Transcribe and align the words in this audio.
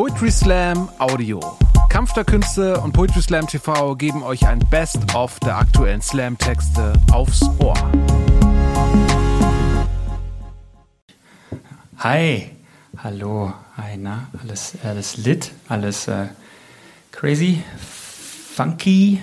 Poetry 0.00 0.30
Slam 0.30 0.88
Audio. 0.98 1.58
Kampf 1.90 2.14
der 2.14 2.24
Künste 2.24 2.80
und 2.80 2.92
Poetry 2.92 3.20
Slam 3.20 3.46
TV 3.46 3.94
geben 3.96 4.22
euch 4.22 4.46
ein 4.46 4.58
Best-of 4.70 5.38
der 5.40 5.58
aktuellen 5.58 6.00
Slam-Texte 6.00 6.94
aufs 7.12 7.42
Ohr. 7.58 7.74
Hi, 11.98 12.50
hallo, 12.96 13.52
hi, 13.76 13.98
na, 13.98 14.28
alles, 14.42 14.72
alles 14.82 15.18
lit, 15.18 15.52
alles 15.68 16.08
äh, 16.08 16.28
crazy, 17.12 17.62
funky. 18.56 19.20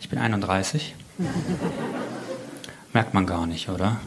Ich 0.00 0.08
bin 0.08 0.18
31. 0.18 0.94
Merkt 2.94 3.12
man 3.12 3.26
gar 3.26 3.46
nicht, 3.46 3.68
oder? 3.68 4.00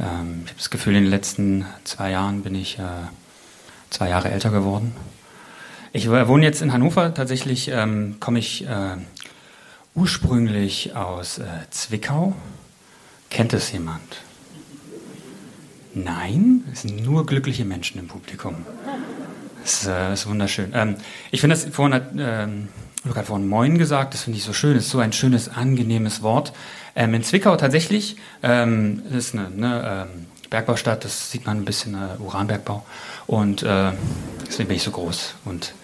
Ähm, 0.00 0.44
ich 0.44 0.50
habe 0.50 0.58
das 0.58 0.70
Gefühl, 0.70 0.94
in 0.96 1.02
den 1.02 1.10
letzten 1.10 1.66
zwei 1.84 2.12
Jahren 2.12 2.42
bin 2.42 2.54
ich 2.54 2.78
äh, 2.78 2.84
zwei 3.90 4.08
Jahre 4.08 4.30
älter 4.30 4.50
geworden. 4.50 4.94
Ich 5.92 6.10
wohne 6.10 6.44
jetzt 6.44 6.62
in 6.62 6.72
Hannover. 6.72 7.14
Tatsächlich 7.14 7.68
ähm, 7.68 8.16
komme 8.18 8.40
ich 8.40 8.66
äh, 8.66 8.96
ursprünglich 9.94 10.96
aus 10.96 11.38
äh, 11.38 11.44
Zwickau. 11.70 12.34
Kennt 13.30 13.52
es 13.52 13.70
jemand? 13.72 14.22
Nein, 15.94 16.64
es 16.72 16.82
sind 16.82 17.04
nur 17.04 17.26
glückliche 17.26 17.64
Menschen 17.64 18.00
im 18.00 18.08
Publikum. 18.08 18.66
Das 19.62 19.82
ist, 19.82 19.86
äh, 19.86 20.12
ist 20.12 20.26
wunderschön. 20.26 20.72
Ähm, 20.74 20.96
ich 21.30 21.40
finde 21.40 21.54
das, 21.54 21.64
vorhin 21.66 21.94
hat 21.94 22.10
ähm, 22.18 22.68
Luca 23.04 23.20
hat 23.20 23.26
vorhin 23.26 23.46
Moin 23.48 23.76
gesagt, 23.76 24.14
das 24.14 24.22
finde 24.22 24.38
ich 24.38 24.44
so 24.44 24.54
schön, 24.54 24.74
das 24.74 24.86
ist 24.86 24.90
so 24.90 24.98
ein 24.98 25.12
schönes, 25.12 25.50
angenehmes 25.50 26.22
Wort. 26.22 26.54
Ähm, 26.96 27.12
in 27.12 27.22
Zwickau 27.22 27.54
tatsächlich, 27.56 28.16
ähm, 28.42 29.02
das 29.04 29.26
ist 29.26 29.34
eine, 29.34 29.46
eine 29.46 30.08
ähm, 30.14 30.26
Bergbaustadt, 30.48 31.04
das 31.04 31.30
sieht 31.30 31.44
man 31.44 31.58
ein 31.58 31.64
bisschen 31.66 31.94
äh, 31.94 32.18
Uranbergbau. 32.18 32.84
Und 33.26 33.62
äh, 33.62 33.92
deswegen 34.46 34.68
bin 34.68 34.76
ich 34.76 34.82
so 34.82 34.90
groß 34.90 35.34
und 35.44 35.74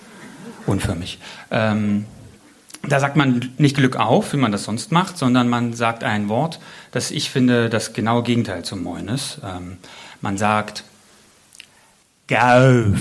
unförmig. 0.67 1.19
Ähm, 1.51 2.07
da 2.83 2.99
sagt 2.99 3.17
man 3.17 3.51
nicht 3.59 3.77
Glück 3.77 3.97
auf, 3.97 4.33
wie 4.33 4.39
man 4.39 4.53
das 4.53 4.65
sonst 4.65 4.91
macht, 4.91 5.19
sondern 5.19 5.49
man 5.49 5.75
sagt 5.75 6.03
ein 6.03 6.29
Wort, 6.29 6.61
das 6.93 7.11
ich 7.11 7.31
finde 7.31 7.69
das 7.69 7.93
genaue 7.93 8.23
Gegenteil 8.23 8.65
zum 8.65 8.83
Moin 8.83 9.09
ist. 9.09 9.41
Ähm, 9.45 9.77
man 10.21 10.39
sagt 10.39 10.85
Gauf. 12.27 12.99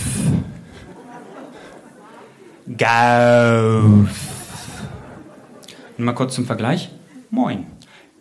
Gauf. 2.77 4.09
Und 5.97 6.05
mal 6.05 6.13
kurz 6.13 6.35
zum 6.35 6.45
Vergleich. 6.45 6.89
Moin. 7.29 7.67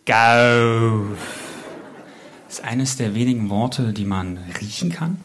Gauf. 0.06 1.17
Ist 2.48 2.65
eines 2.65 2.97
der 2.97 3.15
wenigen 3.15 3.50
Worte, 3.50 3.93
die 3.93 4.05
man 4.05 4.39
riechen 4.61 4.91
kann. 4.91 5.19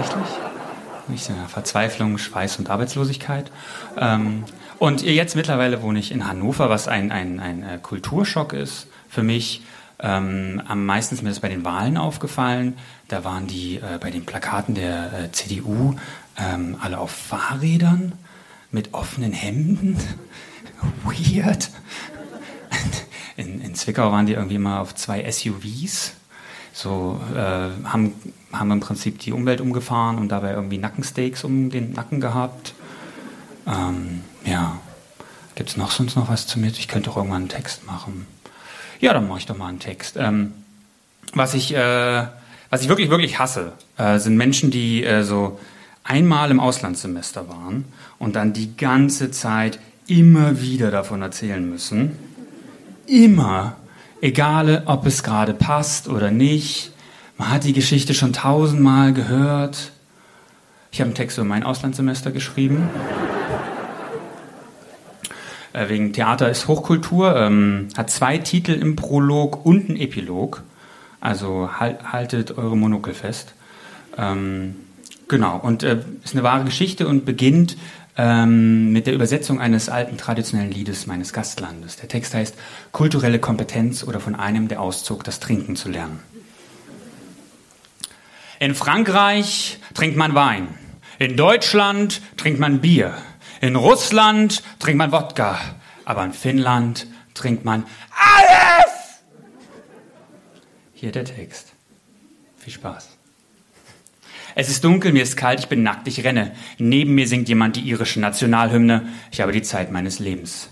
Tatsächlich. 0.00 0.50
Nicht 1.08 1.24
so 1.24 1.32
Verzweiflung, 1.48 2.18
Schweiß 2.18 2.58
und 2.58 2.70
Arbeitslosigkeit. 2.70 3.50
Ähm, 3.96 4.44
und 4.78 5.02
jetzt 5.02 5.36
mittlerweile 5.36 5.82
wohne 5.82 5.98
ich 5.98 6.12
in 6.12 6.26
Hannover, 6.26 6.70
was 6.70 6.88
ein, 6.88 7.12
ein, 7.12 7.40
ein 7.40 7.62
äh, 7.62 7.78
Kulturschock 7.82 8.52
ist 8.52 8.86
für 9.08 9.22
mich. 9.22 9.62
Ähm, 9.98 10.62
am 10.66 10.86
meisten 10.86 11.14
ist 11.14 11.22
mir 11.22 11.28
das 11.28 11.40
bei 11.40 11.48
den 11.48 11.64
Wahlen 11.64 11.98
aufgefallen. 11.98 12.78
Da 13.08 13.24
waren 13.24 13.46
die 13.46 13.76
äh, 13.76 13.98
bei 14.00 14.10
den 14.10 14.24
Plakaten 14.24 14.74
der 14.74 15.12
äh, 15.12 15.32
CDU 15.32 15.96
ähm, 16.38 16.76
alle 16.80 16.98
auf 16.98 17.10
Fahrrädern 17.10 18.12
mit 18.70 18.94
offenen 18.94 19.32
Hemden. 19.32 19.98
Weird. 21.04 21.70
In, 23.36 23.62
in, 23.62 23.74
Zwickau 23.74 24.12
waren 24.12 24.26
die 24.26 24.34
irgendwie 24.34 24.56
immer 24.56 24.80
auf 24.80 24.94
zwei 24.94 25.30
SUVs. 25.30 26.12
So 26.72 27.20
äh, 27.34 27.38
haben, 27.84 28.14
haben 28.52 28.70
im 28.70 28.80
Prinzip 28.80 29.18
die 29.18 29.32
Umwelt 29.32 29.60
umgefahren 29.60 30.18
und 30.18 30.28
dabei 30.28 30.52
irgendwie 30.52 30.78
Nackensteaks 30.78 31.44
um 31.44 31.70
den 31.70 31.92
Nacken 31.92 32.20
gehabt. 32.20 32.74
Ähm, 33.66 34.22
ja. 34.44 34.78
Gibt 35.54 35.70
es 35.70 35.76
noch 35.76 35.90
sonst 35.90 36.16
noch 36.16 36.28
was 36.28 36.46
zu 36.46 36.58
mir? 36.58 36.68
Ich 36.68 36.88
könnte 36.88 37.10
auch 37.10 37.16
irgendwann 37.16 37.42
einen 37.42 37.48
Text 37.48 37.86
machen. 37.86 38.26
Ja, 39.00 39.12
dann 39.12 39.28
mache 39.28 39.40
ich 39.40 39.46
doch 39.46 39.56
mal 39.56 39.68
einen 39.68 39.78
Text. 39.78 40.16
Ähm, 40.16 40.52
was 41.34 41.54
ich, 41.54 41.74
äh, 41.74 42.26
was 42.70 42.82
ich 42.82 42.88
wirklich, 42.88 43.10
wirklich 43.10 43.38
hasse, 43.38 43.72
äh, 43.98 44.18
sind 44.18 44.36
Menschen, 44.36 44.70
die 44.70 45.04
äh, 45.04 45.22
so 45.22 45.58
einmal 46.04 46.50
im 46.50 46.60
Auslandssemester 46.60 47.48
waren 47.48 47.84
und 48.18 48.36
dann 48.36 48.52
die 48.52 48.76
ganze 48.76 49.30
Zeit 49.30 49.78
immer 50.06 50.60
wieder 50.60 50.90
davon 50.90 51.22
erzählen 51.22 51.68
müssen. 51.68 52.16
Immer. 53.06 53.76
Egal, 54.22 54.82
ob 54.84 55.06
es 55.06 55.22
gerade 55.22 55.54
passt 55.54 56.06
oder 56.06 56.30
nicht. 56.30 56.92
Man 57.38 57.50
hat 57.50 57.64
die 57.64 57.72
Geschichte 57.72 58.12
schon 58.12 58.34
tausendmal 58.34 59.14
gehört. 59.14 59.92
Ich 60.92 61.00
habe 61.00 61.08
einen 61.08 61.14
Text 61.14 61.38
über 61.38 61.46
mein 61.46 61.62
Auslandssemester 61.62 62.30
geschrieben. 62.30 62.90
Äh, 65.72 65.88
wegen 65.88 66.12
Theater 66.12 66.50
ist 66.50 66.68
Hochkultur, 66.68 67.34
ähm, 67.36 67.88
hat 67.96 68.10
zwei 68.10 68.38
Titel 68.38 68.72
im 68.72 68.96
Prolog 68.96 69.64
und 69.64 69.88
einen 69.88 69.98
Epilog. 69.98 70.64
Also 71.20 71.70
halt, 71.78 72.12
haltet 72.12 72.58
eure 72.58 72.76
Monokel 72.76 73.14
fest. 73.14 73.54
Ähm, 74.18 74.74
genau, 75.28 75.56
und 75.56 75.82
äh, 75.82 75.98
ist 76.24 76.34
eine 76.34 76.42
wahre 76.42 76.64
Geschichte 76.64 77.08
und 77.08 77.24
beginnt 77.24 77.76
ähm, 78.20 78.92
mit 78.92 79.06
der 79.06 79.14
Übersetzung 79.14 79.60
eines 79.60 79.88
alten 79.88 80.18
traditionellen 80.18 80.70
Liedes 80.70 81.06
meines 81.06 81.32
Gastlandes. 81.32 81.96
Der 81.96 82.08
Text 82.08 82.34
heißt 82.34 82.54
Kulturelle 82.92 83.38
Kompetenz 83.38 84.04
oder 84.04 84.20
von 84.20 84.34
einem, 84.34 84.68
der 84.68 84.82
auszog, 84.82 85.24
das 85.24 85.40
Trinken 85.40 85.74
zu 85.74 85.88
lernen. 85.88 86.20
In 88.58 88.74
Frankreich 88.74 89.78
trinkt 89.94 90.18
man 90.18 90.34
Wein. 90.34 90.68
In 91.18 91.38
Deutschland 91.38 92.20
trinkt 92.36 92.60
man 92.60 92.82
Bier. 92.82 93.14
In 93.62 93.74
Russland 93.74 94.62
trinkt 94.80 94.98
man 94.98 95.12
Wodka, 95.12 95.58
aber 96.04 96.22
in 96.22 96.34
Finnland 96.34 97.06
trinkt 97.32 97.64
man 97.64 97.86
alles. 98.10 99.22
Hier 100.92 101.12
der 101.12 101.24
Text. 101.24 101.72
Viel 102.58 102.74
Spaß. 102.74 103.19
Es 104.54 104.68
ist 104.68 104.84
dunkel, 104.84 105.12
mir 105.12 105.22
ist 105.22 105.36
kalt, 105.36 105.60
ich 105.60 105.68
bin 105.68 105.82
nackt, 105.82 106.08
ich 106.08 106.24
renne. 106.24 106.52
Neben 106.78 107.14
mir 107.14 107.26
singt 107.28 107.48
jemand 107.48 107.76
die 107.76 107.88
irische 107.88 108.20
Nationalhymne. 108.20 109.08
Ich 109.30 109.40
habe 109.40 109.52
die 109.52 109.62
Zeit 109.62 109.92
meines 109.92 110.18
Lebens. 110.18 110.70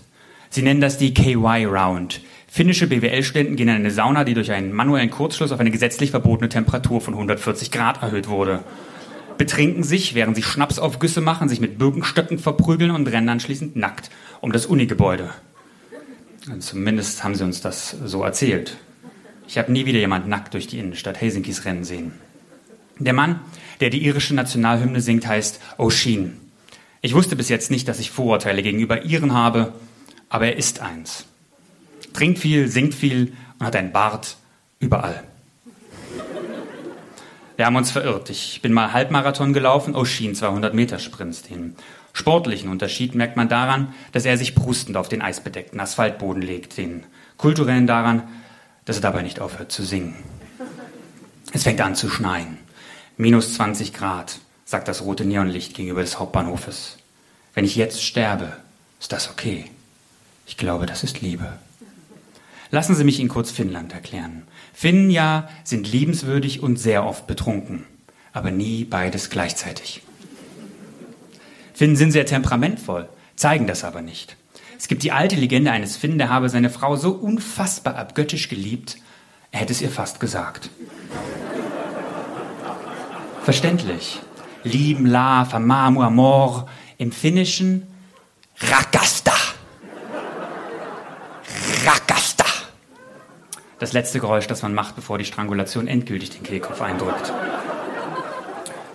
Sie 0.49 0.61
nennen 0.61 0.81
das 0.81 0.97
die 0.97 1.13
KY 1.13 1.65
Round. 1.65 2.21
Finnische 2.47 2.87
BWL-Studenten 2.87 3.55
gehen 3.55 3.69
in 3.69 3.75
eine 3.75 3.91
Sauna, 3.91 4.23
die 4.23 4.33
durch 4.33 4.51
einen 4.51 4.73
manuellen 4.73 5.11
Kurzschluss 5.11 5.51
auf 5.51 5.59
eine 5.59 5.71
gesetzlich 5.71 6.11
verbotene 6.11 6.49
Temperatur 6.49 6.99
von 6.99 7.13
140 7.13 7.69
Grad 7.69 8.01
erhöht 8.01 8.27
wurde 8.27 8.63
betrinken 9.39 9.83
sich, 9.83 10.15
während 10.15 10.35
sie 10.35 10.43
Schnapsaufgüsse 10.43 11.21
machen, 11.21 11.47
sich 11.47 11.61
mit 11.61 11.79
Birkenstöcken 11.79 12.37
verprügeln 12.37 12.91
und 12.91 13.07
rennen 13.07 13.29
anschließend 13.29 13.75
nackt 13.75 14.11
um 14.41 14.51
das 14.51 14.65
Unigebäude. 14.67 15.29
Zumindest 16.59 17.23
haben 17.23 17.35
sie 17.35 17.45
uns 17.45 17.61
das 17.61 17.91
so 18.03 18.23
erzählt. 18.23 18.77
Ich 19.47 19.57
habe 19.57 19.71
nie 19.71 19.85
wieder 19.85 19.99
jemand 19.99 20.27
nackt 20.27 20.53
durch 20.53 20.67
die 20.67 20.77
Innenstadt 20.77 21.19
Helsinkis 21.19 21.63
rennen 21.63 21.85
sehen. 21.85 22.11
Der 22.99 23.13
Mann, 23.13 23.39
der 23.79 23.89
die 23.89 24.05
irische 24.05 24.35
Nationalhymne 24.35 24.99
singt, 24.99 25.25
heißt 25.25 25.59
O'Sheen. 25.77 26.33
Ich 27.01 27.15
wusste 27.15 27.37
bis 27.37 27.47
jetzt 27.47 27.71
nicht, 27.71 27.87
dass 27.87 27.99
ich 27.99 28.11
Vorurteile 28.11 28.61
gegenüber 28.61 29.05
Iren 29.05 29.33
habe, 29.33 29.73
aber 30.27 30.47
er 30.47 30.57
ist 30.57 30.81
eins. 30.81 31.25
Trinkt 32.13 32.39
viel, 32.39 32.67
singt 32.67 32.93
viel 32.93 33.33
und 33.57 33.65
hat 33.65 33.75
einen 33.77 33.93
Bart 33.93 34.35
überall. 34.79 35.23
Wir 37.55 37.65
haben 37.65 37.77
uns 37.77 37.91
verirrt. 37.91 38.29
Ich 38.29 38.61
bin 38.61 38.73
mal 38.73 38.93
Halbmarathon 38.93 39.53
gelaufen, 39.53 39.95
O'Sheen 39.95 40.33
200 40.33 40.73
Meter 40.73 40.99
Sprints. 40.99 41.43
Den 41.43 41.75
sportlichen 42.13 42.69
Unterschied 42.69 43.15
merkt 43.15 43.37
man 43.37 43.49
daran, 43.49 43.93
dass 44.11 44.25
er 44.25 44.37
sich 44.37 44.55
brustend 44.55 44.97
auf 44.97 45.09
den 45.09 45.21
eisbedeckten 45.21 45.79
Asphaltboden 45.79 46.41
legt. 46.41 46.77
Den 46.77 47.03
kulturellen 47.37 47.87
daran, 47.87 48.23
dass 48.85 48.97
er 48.97 49.01
dabei 49.01 49.21
nicht 49.21 49.39
aufhört 49.39 49.71
zu 49.71 49.83
singen. 49.83 50.15
Es 51.53 51.63
fängt 51.63 51.81
an 51.81 51.95
zu 51.95 52.09
schneien. 52.09 52.57
Minus 53.21 53.55
20 53.55 53.91
Grad, 53.91 54.39
sagt 54.63 54.87
das 54.87 55.01
rote 55.01 55.25
Neonlicht 55.25 55.73
gegenüber 55.73 55.99
des 55.99 56.19
Hauptbahnhofes. 56.19 56.95
Wenn 57.53 57.65
ich 57.65 57.75
jetzt 57.75 58.01
sterbe, 58.01 58.55
ist 58.97 59.11
das 59.11 59.29
okay. 59.29 59.65
Ich 60.47 60.55
glaube, 60.55 60.85
das 60.85 61.03
ist 61.03 61.19
Liebe. 61.19 61.51
Lassen 62.71 62.95
Sie 62.95 63.03
mich 63.03 63.19
Ihnen 63.19 63.27
kurz 63.27 63.51
Finnland 63.51 63.91
erklären. 63.91 64.43
Finnen 64.73 65.09
ja 65.09 65.49
sind 65.65 65.91
liebenswürdig 65.91 66.63
und 66.63 66.77
sehr 66.77 67.05
oft 67.05 67.27
betrunken, 67.27 67.83
aber 68.31 68.51
nie 68.51 68.85
beides 68.85 69.29
gleichzeitig. 69.29 70.01
Finnen 71.73 71.97
sind 71.97 72.13
sehr 72.13 72.25
temperamentvoll, 72.25 73.09
zeigen 73.35 73.67
das 73.67 73.83
aber 73.83 74.01
nicht. 74.01 74.37
Es 74.77 74.87
gibt 74.87 75.03
die 75.03 75.11
alte 75.11 75.35
Legende 75.35 75.71
eines 75.71 75.97
Finnen, 75.97 76.19
der 76.19 76.29
habe 76.29 76.47
seine 76.47 76.69
Frau 76.69 76.95
so 76.95 77.11
unfassbar 77.11 77.97
abgöttisch 77.97 78.47
geliebt, 78.47 78.95
er 79.51 79.59
hätte 79.59 79.73
es 79.73 79.81
ihr 79.81 79.91
fast 79.91 80.21
gesagt. 80.21 80.69
Verständlich. 83.49 84.19
Lieben, 84.63 85.07
la, 85.07 85.43
famamu, 85.43 86.03
amor. 86.03 86.67
Im 86.99 87.11
Finnischen 87.11 87.87
rakasta. 88.59 89.33
das 93.79 93.93
letzte 93.93 94.19
Geräusch, 94.19 94.45
das 94.45 94.61
man 94.61 94.75
macht, 94.75 94.95
bevor 94.95 95.17
die 95.17 95.25
Strangulation 95.25 95.87
endgültig 95.87 96.29
den 96.29 96.43
Kehlkopf 96.43 96.79
eindrückt. 96.79 97.33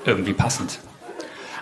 Irgendwie 0.05 0.35
passend. 0.35 0.79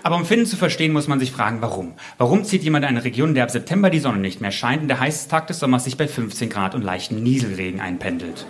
Aber 0.03 0.17
um 0.17 0.27
Finnen 0.27 0.45
zu 0.45 0.59
verstehen, 0.59 0.93
muss 0.93 1.09
man 1.09 1.19
sich 1.19 1.33
fragen, 1.33 1.63
warum. 1.63 1.95
Warum 2.19 2.45
zieht 2.45 2.63
jemand 2.63 2.85
in 2.85 2.91
eine 2.91 3.05
Region, 3.05 3.31
in 3.31 3.35
der 3.37 3.45
ab 3.45 3.51
September 3.51 3.89
die 3.89 4.01
Sonne 4.01 4.19
nicht 4.19 4.43
mehr 4.43 4.51
scheint 4.51 4.83
und 4.83 4.89
der 4.89 5.01
heiße 5.01 5.31
Tag 5.31 5.47
des 5.47 5.61
Sommers 5.61 5.85
sich 5.85 5.97
bei 5.97 6.09
15 6.09 6.51
Grad 6.51 6.75
und 6.75 6.83
leichten 6.83 7.23
Nieselregen 7.23 7.81
einpendelt? 7.81 8.45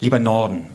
Lieber 0.00 0.18
Norden, 0.18 0.66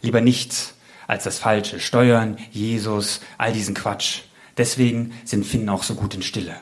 lieber 0.00 0.22
nichts 0.22 0.77
als 1.08 1.24
das 1.24 1.40
Falsche. 1.40 1.80
Steuern, 1.80 2.36
Jesus, 2.52 3.20
all 3.38 3.52
diesen 3.52 3.74
Quatsch. 3.74 4.20
Deswegen 4.56 5.12
sind 5.24 5.44
Finnen 5.44 5.68
auch 5.68 5.82
so 5.82 5.94
gut 5.94 6.14
in 6.14 6.22
Stille. 6.22 6.54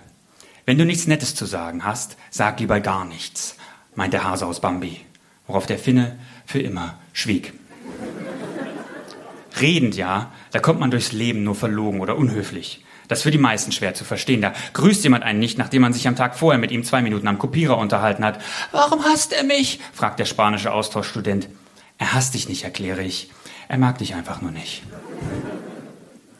Wenn 0.64 0.78
du 0.78 0.86
nichts 0.86 1.06
Nettes 1.06 1.34
zu 1.34 1.44
sagen 1.44 1.84
hast, 1.84 2.16
sag 2.30 2.58
lieber 2.60 2.80
gar 2.80 3.04
nichts, 3.04 3.56
meint 3.94 4.14
der 4.14 4.24
Hase 4.24 4.46
aus 4.46 4.60
Bambi, 4.60 5.00
worauf 5.46 5.66
der 5.66 5.78
Finne 5.78 6.18
für 6.46 6.60
immer 6.60 6.98
schwieg. 7.12 7.52
Redend 9.60 9.96
ja, 9.96 10.32
da 10.52 10.58
kommt 10.58 10.80
man 10.80 10.90
durchs 10.90 11.12
Leben 11.12 11.42
nur 11.42 11.54
verlogen 11.54 12.00
oder 12.00 12.16
unhöflich. 12.16 12.84
Das 13.08 13.20
ist 13.20 13.22
für 13.22 13.30
die 13.30 13.38
meisten 13.38 13.72
schwer 13.72 13.94
zu 13.94 14.04
verstehen. 14.04 14.42
Da 14.42 14.52
grüßt 14.72 15.04
jemand 15.04 15.24
einen 15.24 15.38
nicht, 15.38 15.58
nachdem 15.58 15.82
man 15.82 15.92
sich 15.92 16.08
am 16.08 16.16
Tag 16.16 16.36
vorher 16.36 16.58
mit 16.58 16.72
ihm 16.72 16.84
zwei 16.84 17.02
Minuten 17.02 17.28
am 17.28 17.38
Kopierer 17.38 17.78
unterhalten 17.78 18.24
hat. 18.24 18.40
Warum 18.72 19.04
hasst 19.04 19.32
er 19.32 19.44
mich? 19.44 19.80
fragt 19.92 20.18
der 20.18 20.24
spanische 20.24 20.72
Austauschstudent. 20.72 21.48
Er 21.98 22.12
hasst 22.12 22.34
dich 22.34 22.48
nicht, 22.48 22.64
erkläre 22.64 23.02
ich. 23.02 23.30
Er 23.68 23.78
mag 23.78 23.98
dich 23.98 24.14
einfach 24.14 24.40
nur 24.40 24.50
nicht. 24.50 24.82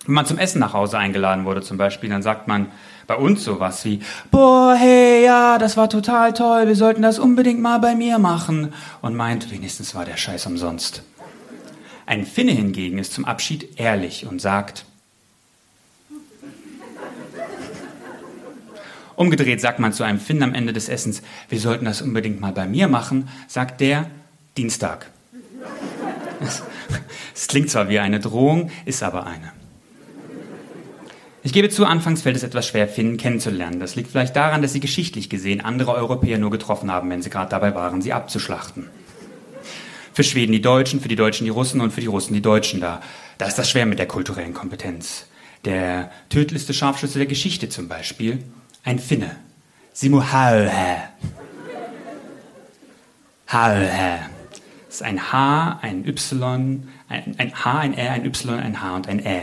Wenn 0.07 0.15
man 0.15 0.27
zum 0.27 0.39
Essen 0.39 0.61
nach 0.61 0.73
Hause 0.73 0.99
eingeladen 0.99 1.45
wurde 1.45 1.63
zum 1.63 1.77
Beispiel, 1.77 2.09
dann 2.09 2.23
sagt 2.23 2.47
man 2.47 2.69
bei 3.09 3.17
uns 3.17 3.43
sowas 3.45 3.85
wie, 3.85 4.01
boah, 4.31 4.75
hey, 4.79 5.25
ja, 5.25 5.59
das 5.59 5.77
war 5.77 5.89
total 5.89 6.33
toll, 6.33 6.69
wir 6.69 6.77
sollten 6.77 7.03
das 7.03 7.19
unbedingt 7.19 7.61
mal 7.61 7.79
bei 7.79 7.95
mir 7.95 8.19
machen. 8.19 8.73
Und 9.03 9.17
meint, 9.17 9.51
wenigstens 9.51 9.95
war 9.95 10.05
der 10.05 10.17
Scheiß 10.17 10.47
umsonst. 10.47 11.03
Ein 12.07 12.25
Finne 12.25 12.53
hingegen 12.53 12.99
ist 12.99 13.13
zum 13.13 13.25
Abschied 13.25 13.81
ehrlich 13.81 14.27
und 14.27 14.41
sagt, 14.41 14.85
Umgedreht 19.17 19.63
sagt 19.63 19.79
man 19.79 19.95
zu 19.95 20.05
einem 20.05 20.21
Finn 20.21 20.43
am 20.43 20.55
Ende 20.55 20.75
des 20.75 20.91
Essens, 20.91 21.23
wir 21.49 21.59
sollten 21.59 21.87
das 21.87 22.03
unbedingt 22.03 22.39
mal 22.39 22.53
bei 22.53 22.67
mir 22.67 22.87
machen, 22.87 23.29
sagt 23.49 23.81
der 23.81 24.11
Dienstag. 24.59 25.07
Es 27.35 27.49
klingt 27.49 27.71
zwar 27.71 27.89
wie 27.89 27.99
eine 27.99 28.21
Drohung, 28.21 28.71
ist 28.85 29.03
aber 29.03 29.27
eine. 29.27 29.53
Ich 31.43 31.53
gebe 31.53 31.69
zu, 31.69 31.87
anfangs 31.87 32.23
fällt 32.23 32.35
es 32.35 32.43
etwas 32.43 32.67
schwer, 32.67 32.89
Finnen 32.89 33.19
kennenzulernen. 33.19 33.79
Das 33.79 33.95
liegt 33.95 34.11
vielleicht 34.11 34.35
daran, 34.35 34.63
dass 34.63 34.73
sie 34.73 34.81
geschichtlich 34.81 35.31
gesehen 35.31 35.61
andere 35.61 35.95
Europäer 35.95 36.39
nur 36.39 36.51
getroffen 36.51 36.91
haben, 36.91 37.09
wenn 37.09 37.23
sie 37.23 37.31
gerade 37.31 37.51
dabei 37.51 37.73
waren, 37.75 38.03
sie 38.03 38.13
abzuschlachten. 38.13 38.89
Für 40.13 40.25
Schweden 40.25 40.51
die 40.51 40.61
Deutschen, 40.61 41.01
für 41.01 41.09
die 41.09 41.15
Deutschen 41.15 41.45
die 41.45 41.51
Russen 41.51 41.81
und 41.81 41.93
für 41.93 42.01
die 42.01 42.09
Russen 42.09 42.35
die 42.35 42.43
Deutschen 42.43 42.81
da. 42.81 43.01
Da 43.39 43.47
ist 43.47 43.59
das 43.59 43.71
schwer 43.71 43.87
mit 43.87 43.99
der 43.99 44.09
kulturellen 44.09 44.55
Kompetenz. 44.55 45.27
Der 45.65 46.11
tödlichste 46.31 46.75
Scharfschütze 46.75 47.19
der 47.19 47.29
Geschichte 47.29 47.69
zum 47.69 47.87
Beispiel, 47.87 48.43
ein 48.83 48.99
Finne. 48.99 49.37
Simo 49.93 50.33
Hauhe. 50.33 50.71
Hauhe. 53.53 54.36
Ist 54.97 55.03
ein 55.03 55.31
H, 55.31 55.81
ein 55.83 56.09
Y, 56.09 56.89
ein, 57.11 57.35
ein 57.37 57.53
H, 57.55 57.79
ein 57.81 57.93
R, 57.93 58.13
ein 58.13 58.25
Y, 58.25 58.59
ein 58.59 58.81
H 58.81 58.97
und 58.97 59.09
ein 59.09 59.21
Ä. 59.21 59.43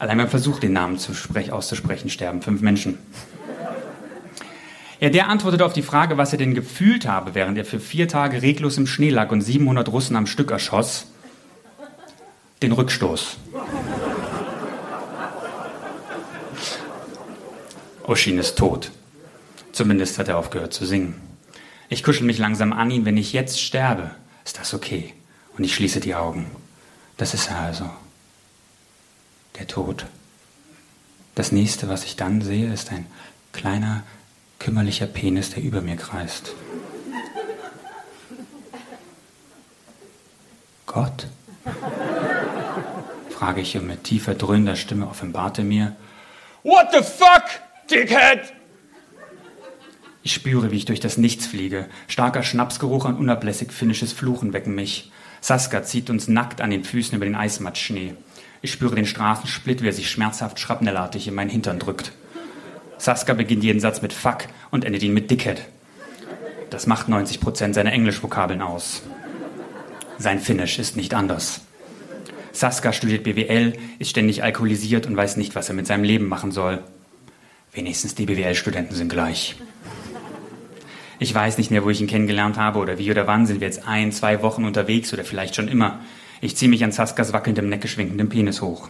Allein 0.00 0.18
beim 0.18 0.28
Versuch, 0.28 0.58
den 0.58 0.72
Namen 0.72 0.98
zu 0.98 1.14
sprech, 1.14 1.52
auszusprechen, 1.52 2.10
sterben 2.10 2.42
fünf 2.42 2.62
Menschen. 2.62 2.98
Ja, 4.98 5.08
der 5.08 5.28
antwortete 5.28 5.64
auf 5.64 5.72
die 5.72 5.82
Frage, 5.82 6.16
was 6.16 6.32
er 6.32 6.38
denn 6.38 6.52
gefühlt 6.52 7.06
habe, 7.06 7.36
während 7.36 7.56
er 7.56 7.64
für 7.64 7.78
vier 7.78 8.08
Tage 8.08 8.42
reglos 8.42 8.76
im 8.76 8.88
Schnee 8.88 9.10
lag 9.10 9.30
und 9.30 9.40
700 9.40 9.88
Russen 9.88 10.16
am 10.16 10.26
Stück 10.26 10.50
erschoss. 10.50 11.06
Den 12.60 12.72
Rückstoß. 12.72 13.36
Oshin 18.02 18.38
ist 18.38 18.58
tot. 18.58 18.90
Zumindest 19.70 20.18
hat 20.18 20.26
er 20.26 20.38
aufgehört 20.38 20.72
zu 20.72 20.86
singen. 20.86 21.31
Ich 21.92 22.02
kuschel 22.02 22.24
mich 22.24 22.38
langsam 22.38 22.72
an 22.72 22.90
ihn. 22.90 23.04
Wenn 23.04 23.18
ich 23.18 23.34
jetzt 23.34 23.60
sterbe, 23.60 24.12
ist 24.46 24.58
das 24.58 24.72
okay. 24.72 25.12
Und 25.58 25.64
ich 25.64 25.74
schließe 25.74 26.00
die 26.00 26.14
Augen. 26.14 26.50
Das 27.18 27.34
ist 27.34 27.50
er 27.50 27.58
also. 27.58 27.90
Der 29.58 29.66
Tod. 29.66 30.06
Das 31.34 31.52
nächste, 31.52 31.90
was 31.90 32.04
ich 32.04 32.16
dann 32.16 32.40
sehe, 32.40 32.72
ist 32.72 32.92
ein 32.92 33.04
kleiner 33.52 34.04
kümmerlicher 34.58 35.06
Penis, 35.06 35.50
der 35.50 35.62
über 35.62 35.82
mir 35.82 35.96
kreist. 35.96 36.54
Gott? 40.86 41.26
frage 43.28 43.60
ich 43.60 43.76
und 43.76 43.86
mit 43.86 44.04
tiefer 44.04 44.34
dröhnender 44.34 44.76
Stimme 44.76 45.08
offenbarte 45.08 45.62
mir, 45.62 45.94
What 46.62 46.88
the 46.90 47.02
fuck, 47.02 47.44
Dickhead? 47.90 48.61
Ich 50.22 50.32
spüre, 50.32 50.70
wie 50.70 50.76
ich 50.76 50.84
durch 50.84 51.00
das 51.00 51.18
Nichts 51.18 51.46
fliege. 51.46 51.86
Starker 52.06 52.42
Schnapsgeruch 52.42 53.06
und 53.06 53.18
unablässig 53.18 53.72
finnisches 53.72 54.12
Fluchen 54.12 54.52
wecken 54.52 54.74
mich. 54.74 55.10
Saska 55.40 55.82
zieht 55.82 56.10
uns 56.10 56.28
nackt 56.28 56.60
an 56.60 56.70
den 56.70 56.84
Füßen 56.84 57.16
über 57.16 57.24
den 57.24 57.34
Eismatschschnee. 57.34 58.14
Ich 58.60 58.70
spüre 58.70 58.94
den 58.94 59.06
Straßensplit, 59.06 59.82
wie 59.82 59.88
er 59.88 59.92
sich 59.92 60.08
schmerzhaft 60.08 60.60
schrapnellartig 60.60 61.26
in 61.26 61.34
meinen 61.34 61.50
Hintern 61.50 61.80
drückt. 61.80 62.12
Saska 62.98 63.34
beginnt 63.34 63.64
jeden 63.64 63.80
Satz 63.80 64.02
mit 64.02 64.12
Fuck 64.12 64.44
und 64.70 64.84
endet 64.84 65.02
ihn 65.02 65.12
mit 65.12 65.28
Dickhead. 65.28 65.62
Das 66.70 66.86
macht 66.86 67.08
90% 67.08 67.74
seiner 67.74 67.92
Englischvokabeln 67.92 68.62
aus. 68.62 69.02
Sein 70.18 70.38
Finnisch 70.38 70.78
ist 70.78 70.96
nicht 70.96 71.14
anders. 71.14 71.62
Saska 72.52 72.92
studiert 72.92 73.24
BWL, 73.24 73.72
ist 73.98 74.10
ständig 74.10 74.44
alkoholisiert 74.44 75.06
und 75.06 75.16
weiß 75.16 75.36
nicht, 75.36 75.56
was 75.56 75.68
er 75.68 75.74
mit 75.74 75.88
seinem 75.88 76.04
Leben 76.04 76.28
machen 76.28 76.52
soll. 76.52 76.84
Wenigstens 77.72 78.14
die 78.14 78.26
BWL-Studenten 78.26 78.94
sind 78.94 79.08
gleich. 79.08 79.56
Ich 81.22 81.32
weiß 81.32 81.56
nicht 81.56 81.70
mehr, 81.70 81.84
wo 81.84 81.90
ich 81.90 82.00
ihn 82.00 82.08
kennengelernt 82.08 82.58
habe 82.58 82.80
oder 82.80 82.98
wie 82.98 83.08
oder 83.08 83.28
wann. 83.28 83.46
Sind 83.46 83.60
wir 83.60 83.68
jetzt 83.68 83.86
ein, 83.86 84.10
zwei 84.10 84.42
Wochen 84.42 84.64
unterwegs 84.64 85.12
oder 85.12 85.22
vielleicht 85.22 85.54
schon 85.54 85.68
immer. 85.68 86.00
Ich 86.40 86.56
ziehe 86.56 86.68
mich 86.68 86.82
an 86.82 86.90
Saskas 86.90 87.32
wackelndem, 87.32 87.68
neckeschwinkendem 87.68 88.28
Penis 88.28 88.60
hoch. 88.60 88.88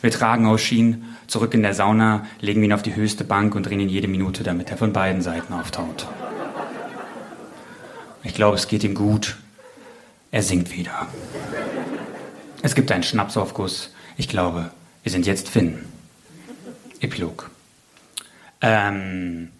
Wir 0.00 0.10
tragen 0.10 0.46
Oshin 0.46 1.04
zurück 1.26 1.52
in 1.52 1.60
der 1.60 1.74
Sauna, 1.74 2.24
legen 2.40 2.64
ihn 2.64 2.72
auf 2.72 2.80
die 2.80 2.96
höchste 2.96 3.24
Bank 3.24 3.54
und 3.54 3.66
drehen 3.66 3.80
ihn 3.80 3.90
jede 3.90 4.08
Minute, 4.08 4.42
damit 4.42 4.70
er 4.70 4.78
von 4.78 4.94
beiden 4.94 5.20
Seiten 5.20 5.52
auftaut. 5.52 6.08
Ich 8.24 8.32
glaube, 8.32 8.56
es 8.56 8.68
geht 8.68 8.84
ihm 8.84 8.94
gut. 8.94 9.36
Er 10.30 10.42
singt 10.42 10.74
wieder. 10.74 11.08
Es 12.62 12.74
gibt 12.74 12.90
einen 12.90 13.02
Schnapsaufguss. 13.02 13.92
Ich 14.16 14.28
glaube, 14.28 14.70
wir 15.02 15.12
sind 15.12 15.26
jetzt 15.26 15.50
Finn. 15.50 15.80
Epilog. 17.00 17.50
Ähm, 18.62 19.50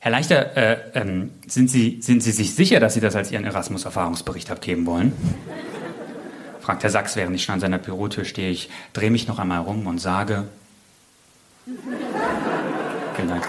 Herr 0.00 0.12
Leichter, 0.12 0.56
äh, 0.56 0.78
ähm, 0.94 1.32
sind, 1.46 1.68
Sie, 1.70 2.00
sind 2.00 2.22
Sie 2.22 2.30
sich 2.30 2.54
sicher, 2.54 2.78
dass 2.78 2.94
Sie 2.94 3.00
das 3.00 3.16
als 3.16 3.32
Ihren 3.32 3.44
Erasmus-Erfahrungsbericht 3.44 4.50
abgeben 4.50 4.86
wollen? 4.86 5.12
fragt 6.60 6.82
Herr 6.82 6.90
Sachs, 6.90 7.16
während 7.16 7.34
ich 7.34 7.44
schon 7.44 7.54
an 7.54 7.60
seiner 7.60 7.78
Bürotür 7.78 8.24
stehe. 8.24 8.50
Ich 8.50 8.68
drehe 8.92 9.10
mich 9.10 9.26
noch 9.26 9.38
einmal 9.38 9.60
rum 9.60 9.86
und 9.86 9.98
sage, 9.98 10.44
Vielen 13.16 13.28
Dank. 13.28 13.48